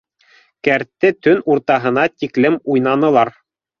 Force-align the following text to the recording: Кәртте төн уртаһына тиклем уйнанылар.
Кәртте 0.67 1.11
төн 1.27 1.43
уртаһына 1.55 2.07
тиклем 2.23 2.59
уйнанылар. 2.73 3.37